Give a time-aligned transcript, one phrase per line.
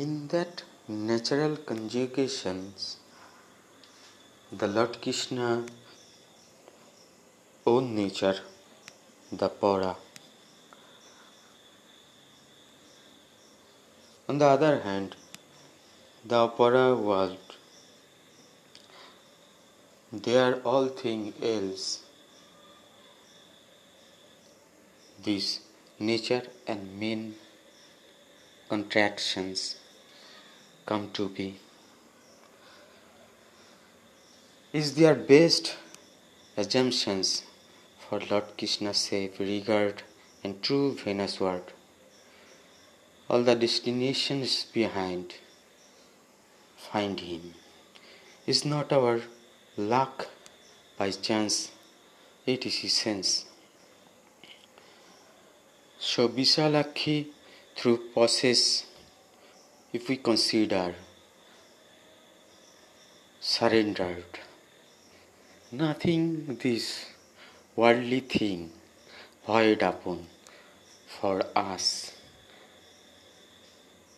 [0.00, 2.96] In that natural conjugations,
[4.50, 5.66] the Lord Krishna
[7.66, 8.38] own nature,
[9.30, 9.96] the para.
[14.30, 15.14] On the other hand,
[16.24, 17.58] the para world,
[20.10, 22.02] they are all thing else.
[25.22, 25.60] This
[25.98, 27.34] nature and main
[28.70, 29.76] contractions
[30.86, 31.56] come to be.
[34.72, 35.76] Is their best
[36.56, 37.44] assumptions
[37.98, 40.02] for Lord Krishna's safe regard
[40.44, 41.62] and true Venus word.
[43.28, 45.34] All the destinations behind
[46.76, 47.54] find him.
[48.46, 49.22] Is not our
[49.76, 50.28] luck
[50.98, 51.70] by chance,
[52.44, 53.46] it is his sense.
[55.98, 57.28] So Visalakhi
[57.76, 58.84] through process
[59.92, 60.94] if we consider
[63.40, 64.38] surrendered
[65.70, 66.86] nothing this
[67.76, 68.70] worldly thing
[69.46, 70.26] void upon
[71.06, 72.12] for us.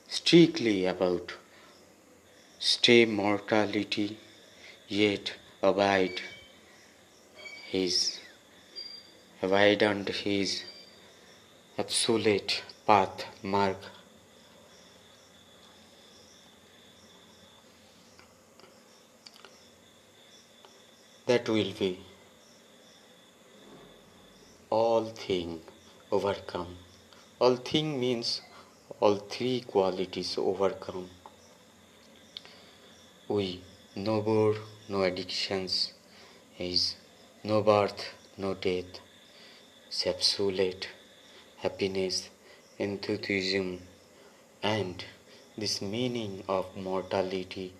[0.08, 1.34] Strictly about
[2.58, 4.18] stay mortality
[4.88, 6.20] yet abide
[7.72, 8.20] his
[9.42, 10.64] abide under his
[11.78, 13.90] absolute path mark
[21.26, 21.98] that will be
[24.68, 25.60] all thing
[26.12, 26.76] overcome.
[27.38, 28.42] All thing means
[29.00, 31.08] all three qualities overcome.
[33.28, 33.62] We
[33.96, 34.56] no more
[34.88, 35.94] no addictions
[36.58, 36.96] is
[37.42, 38.04] no birth
[38.36, 39.00] no death.
[40.06, 40.88] Absolute
[41.58, 42.28] happiness
[42.78, 43.80] enthusiasm
[44.62, 45.04] and
[45.56, 47.72] this meaning of mortality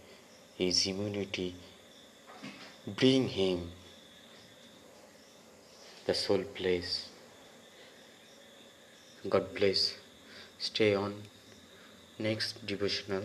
[0.59, 1.55] is immunity
[2.87, 3.71] bring him
[6.07, 7.09] the soul place.
[9.27, 9.95] God bless.
[10.59, 11.15] Stay on.
[12.19, 13.25] Next devotional.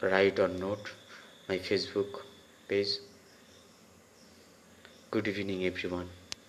[0.00, 0.92] Write or note
[1.48, 2.20] my Facebook
[2.68, 2.98] page.
[5.10, 6.08] Good evening, everyone.